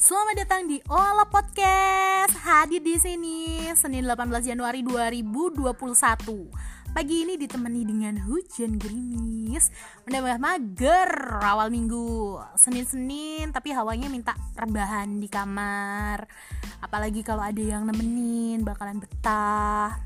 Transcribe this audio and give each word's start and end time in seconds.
Selamat 0.00 0.32
datang 0.32 0.64
di 0.64 0.80
Ola 0.88 1.28
Podcast. 1.28 2.32
Hadir 2.40 2.80
di 2.80 2.96
sini 2.96 3.68
Senin 3.76 4.08
18 4.08 4.48
Januari 4.48 4.80
2021. 4.80 5.76
Pagi 6.96 7.28
ini 7.28 7.36
ditemani 7.36 7.84
dengan 7.84 8.16
hujan 8.24 8.80
gerimis 8.80 9.68
Menambah 10.08 10.40
mager 10.40 11.36
awal 11.44 11.68
minggu 11.68 12.40
Senin-senin 12.56 13.52
tapi 13.52 13.76
hawanya 13.76 14.08
minta 14.08 14.32
rebahan 14.56 15.20
di 15.20 15.28
kamar 15.28 16.24
Apalagi 16.80 17.20
kalau 17.20 17.44
ada 17.44 17.60
yang 17.60 17.84
nemenin 17.84 18.64
bakalan 18.64 19.04
betah 19.04 20.00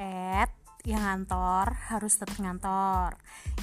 At 0.00 0.61
yang 0.82 1.02
ngantor 1.02 1.78
harus 1.90 2.18
tetap 2.18 2.34
ngantor. 2.42 3.14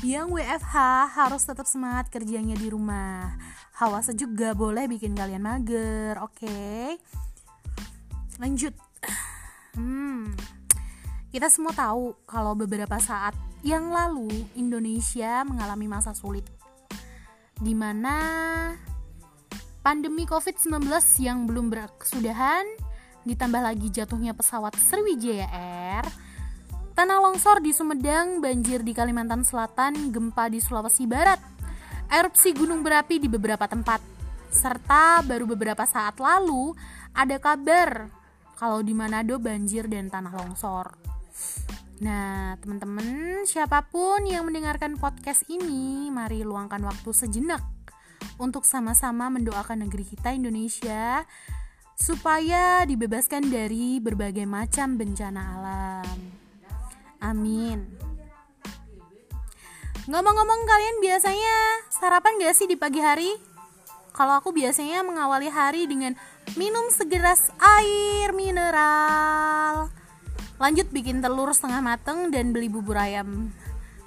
Yang 0.03 0.39
WFH 0.39 0.75
harus 1.19 1.43
tetap 1.43 1.67
semangat 1.67 2.07
kerjanya 2.07 2.55
di 2.55 2.71
rumah. 2.71 3.35
Hawa 3.79 3.99
sejuk 3.99 4.35
gak 4.35 4.55
boleh 4.55 4.87
bikin 4.87 5.15
kalian 5.15 5.43
mager 5.43 6.15
oke? 6.19 6.35
Okay? 6.39 6.95
lanjut. 8.39 8.73
Hmm. 9.75 10.31
Kita 11.29 11.51
semua 11.51 11.75
tahu 11.75 12.15
kalau 12.25 12.57
beberapa 12.57 12.97
saat 12.97 13.37
yang 13.61 13.91
lalu 13.91 14.31
Indonesia 14.55 15.43
mengalami 15.45 15.85
masa 15.85 16.15
sulit 16.15 16.47
di 17.59 17.75
mana 17.75 18.15
pandemi 19.83 20.23
COVID-19 20.23 20.87
yang 21.19 21.43
belum 21.43 21.67
berkesudahan 21.67 22.63
ditambah 23.27 23.61
lagi 23.61 23.91
jatuhnya 23.91 24.31
pesawat 24.31 24.79
Sriwijaya 24.79 25.51
Air 25.51 26.07
Tanah 26.99 27.23
longsor 27.23 27.63
di 27.63 27.71
Sumedang, 27.71 28.43
banjir 28.43 28.83
di 28.83 28.91
Kalimantan 28.91 29.47
Selatan, 29.47 30.11
gempa 30.11 30.51
di 30.51 30.59
Sulawesi 30.59 31.07
Barat, 31.07 31.39
erupsi 32.11 32.51
gunung 32.51 32.83
berapi 32.83 33.23
di 33.23 33.31
beberapa 33.31 33.71
tempat, 33.71 34.03
serta 34.51 35.23
baru 35.23 35.47
beberapa 35.47 35.87
saat 35.87 36.19
lalu 36.19 36.75
ada 37.15 37.39
kabar 37.39 38.11
kalau 38.59 38.83
di 38.83 38.91
Manado 38.91 39.39
banjir 39.39 39.87
dan 39.87 40.11
tanah 40.11 40.43
longsor. 40.43 40.99
Nah, 42.03 42.59
teman-teman, 42.59 43.47
siapa 43.47 43.79
pun 43.87 44.27
yang 44.27 44.43
mendengarkan 44.51 44.99
podcast 44.99 45.47
ini, 45.47 46.11
mari 46.11 46.43
luangkan 46.43 46.83
waktu 46.83 47.15
sejenak 47.15 47.63
untuk 48.43 48.67
sama-sama 48.67 49.31
mendoakan 49.31 49.87
negeri 49.87 50.03
kita 50.03 50.35
Indonesia 50.35 51.23
supaya 51.95 52.83
dibebaskan 52.83 53.47
dari 53.47 54.03
berbagai 54.03 54.43
macam 54.43 54.99
bencana 54.99 55.41
alam. 55.55 56.18
Amin. 57.19 57.85
Ngomong-ngomong 60.09 60.61
kalian 60.65 60.97
biasanya 61.05 61.55
sarapan 61.93 62.39
gak 62.41 62.55
sih 62.57 62.65
di 62.65 62.79
pagi 62.79 62.97
hari? 62.97 63.29
Kalau 64.15 64.41
aku 64.41 64.49
biasanya 64.51 65.05
mengawali 65.05 65.47
hari 65.47 65.85
dengan 65.85 66.17
minum 66.57 66.89
segelas 66.89 67.53
air 67.61 68.33
mineral. 68.33 69.93
Lanjut 70.57 70.91
bikin 70.91 71.21
telur 71.23 71.53
setengah 71.53 71.79
mateng 71.79 72.33
dan 72.33 72.51
beli 72.51 72.67
bubur 72.67 72.97
ayam. 72.97 73.53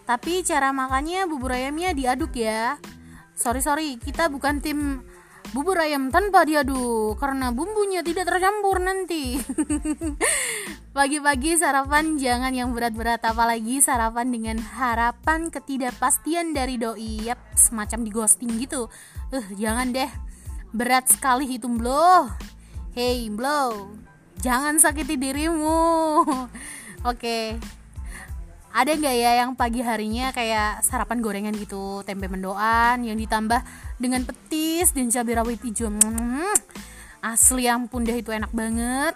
Tapi 0.05 0.43
cara 0.43 0.75
makannya 0.75 1.25
bubur 1.31 1.55
ayamnya 1.55 1.95
diaduk 1.95 2.35
ya. 2.35 2.77
Sorry 3.33 3.63
sorry, 3.65 3.97
kita 3.97 4.29
bukan 4.29 4.61
tim 4.61 5.07
bubur 5.57 5.79
ayam 5.81 6.11
tanpa 6.11 6.45
diaduk 6.45 7.17
karena 7.23 7.55
bumbunya 7.55 8.03
tidak 8.05 8.29
tercampur 8.29 8.83
nanti. 8.83 9.39
Pagi-pagi 11.03 11.59
sarapan 11.59 12.15
jangan 12.15 12.55
yang 12.55 12.71
berat-berat 12.71 13.27
apalagi 13.27 13.83
sarapan 13.83 14.31
dengan 14.31 14.63
harapan 14.63 15.51
ketidakpastian 15.51 16.55
dari 16.55 16.79
doi. 16.79 17.27
Yap, 17.27 17.43
semacam 17.59 18.07
di 18.07 18.11
ghosting 18.15 18.55
gitu. 18.63 18.87
Uh, 19.35 19.43
jangan 19.59 19.91
deh. 19.91 20.07
Berat 20.71 21.11
sekali 21.11 21.51
hitung 21.51 21.75
blow. 21.75 22.31
Hey, 22.95 23.27
blow. 23.35 23.99
Jangan 24.47 24.79
sakiti 24.79 25.19
dirimu. 25.19 26.23
Oke. 26.23 26.47
Okay 27.03 27.47
ada 28.71 28.95
nggak 28.95 29.17
ya 29.19 29.31
yang 29.43 29.59
pagi 29.59 29.83
harinya 29.83 30.31
kayak 30.31 30.87
sarapan 30.87 31.19
gorengan 31.21 31.53
gitu 31.59 32.01
tempe 32.09 32.25
mendoan 32.25 33.05
yang 33.05 33.21
ditambah 33.21 33.61
dengan 34.01 34.25
petis 34.25 34.97
dan 34.97 35.13
cabai 35.13 35.37
rawit 35.37 35.61
hijau 35.61 35.93
hmm, 35.93 36.57
asli 37.21 37.69
ampun 37.69 38.09
deh 38.09 38.17
itu 38.17 38.33
enak 38.33 38.49
banget 38.57 39.13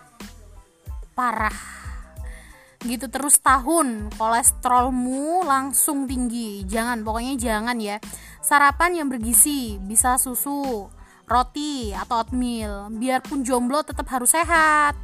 parah 1.17 1.76
gitu 2.87 3.11
terus 3.11 3.43
tahun 3.43 4.15
kolesterolmu 4.15 5.43
langsung 5.43 6.07
tinggi. 6.07 6.63
Jangan 6.65 7.03
pokoknya 7.03 7.35
jangan 7.37 7.77
ya. 7.83 7.99
Sarapan 8.41 9.03
yang 9.03 9.09
bergizi 9.11 9.77
bisa 9.83 10.17
susu 10.17 10.87
roti 11.27 11.91
atau 11.91 12.23
oatmeal 12.23 12.89
biarpun 12.95 13.43
jomblo 13.43 13.83
tetap 13.83 14.07
harus 14.09 14.33
sehat. 14.33 14.95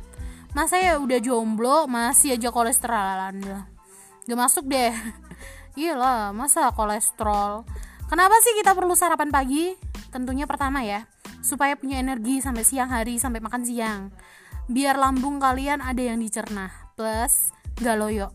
Masa 0.54 0.78
ya 0.78 1.00
udah 1.00 1.19
jomblo 1.19 1.88
masih 1.88 2.37
aja 2.37 2.53
kolesterolan 2.53 3.41
Gak 4.22 4.38
masuk 4.38 4.71
deh. 4.71 4.94
Iya 5.72 5.97
masa 6.37 6.69
kolesterol. 6.76 7.65
Kenapa 8.04 8.37
sih 8.44 8.53
kita 8.60 8.76
perlu 8.76 8.92
sarapan 8.92 9.32
pagi? 9.32 9.72
Tentunya 10.12 10.44
pertama 10.44 10.84
ya 10.84 11.09
Supaya 11.41 11.81
punya 11.81 11.97
energi 11.97 12.44
sampai 12.44 12.60
siang 12.60 12.92
hari 12.92 13.16
Sampai 13.16 13.41
makan 13.41 13.65
siang. 13.65 14.12
Biar 14.69 15.00
lambung 15.00 15.41
kalian 15.41 15.81
ada 15.81 15.97
yang 15.97 16.21
dicerna. 16.21 16.69
Plus 16.92 17.56
gak 17.82 17.98
loyo 17.98 18.28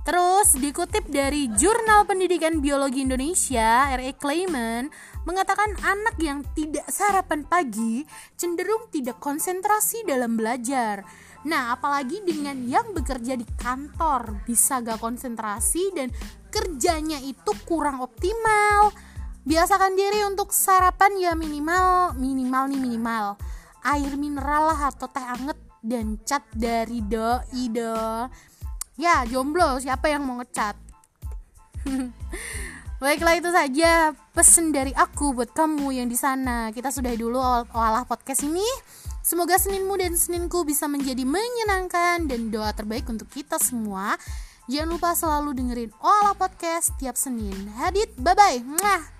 Terus 0.00 0.56
dikutip 0.56 1.12
dari 1.12 1.46
Jurnal 1.54 2.08
Pendidikan 2.08 2.64
Biologi 2.64 3.04
Indonesia 3.04 3.92
R.E. 3.94 4.16
Clayman 4.16 4.88
mengatakan 5.28 5.76
anak 5.84 6.16
yang 6.18 6.40
tidak 6.56 6.88
sarapan 6.88 7.44
pagi 7.44 8.02
cenderung 8.34 8.88
tidak 8.88 9.20
konsentrasi 9.20 10.02
dalam 10.08 10.40
belajar 10.40 11.04
Nah, 11.40 11.72
apalagi 11.72 12.20
dengan 12.20 12.68
yang 12.68 12.92
bekerja 12.92 13.32
di 13.32 13.48
kantor 13.56 14.44
bisa 14.44 14.84
gak 14.84 15.00
konsentrasi 15.00 15.88
dan 15.96 16.12
kerjanya 16.52 17.16
itu 17.24 17.56
kurang 17.64 18.04
optimal. 18.04 18.92
Biasakan 19.40 19.96
diri 19.96 20.20
untuk 20.28 20.52
sarapan 20.52 21.16
ya 21.16 21.32
minimal 21.32 22.12
minimal 22.20 22.68
nih 22.68 22.80
minimal 22.80 23.26
air 23.80 24.12
mineral 24.20 24.68
lah 24.68 24.92
atau 24.92 25.08
teh 25.08 25.24
anget 25.24 25.56
dan 25.80 26.20
cat 26.24 26.44
dari 26.52 27.00
doi 27.04 27.68
do. 27.72 28.28
Ya, 29.00 29.24
jomblo 29.24 29.80
siapa 29.80 30.12
yang 30.12 30.28
mau 30.28 30.36
ngecat? 30.40 30.76
Baiklah 33.00 33.40
itu 33.40 33.48
saja 33.48 34.12
pesan 34.36 34.76
dari 34.76 34.92
aku 34.92 35.32
buat 35.32 35.56
kamu 35.56 35.96
yang 35.96 36.08
di 36.12 36.20
sana. 36.20 36.68
Kita 36.68 36.92
sudah 36.92 37.16
dulu 37.16 37.40
olah 37.72 38.04
podcast 38.04 38.44
ini. 38.44 38.66
Semoga 39.24 39.56
Seninmu 39.56 39.96
dan 40.00 40.16
Seninku 40.16 40.64
bisa 40.68 40.88
menjadi 40.88 41.24
menyenangkan 41.24 42.28
dan 42.28 42.52
doa 42.52 42.72
terbaik 42.76 43.08
untuk 43.08 43.28
kita 43.32 43.56
semua. 43.56 44.16
Jangan 44.70 44.88
lupa 44.88 45.10
selalu 45.18 45.50
dengerin 45.58 45.90
Olah 45.98 46.38
Podcast 46.38 46.94
tiap 47.02 47.18
Senin. 47.18 47.74
Hadit, 47.74 48.14
bye-bye. 48.14 49.19